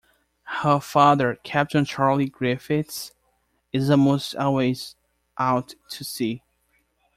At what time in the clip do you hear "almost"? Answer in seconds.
3.91-4.35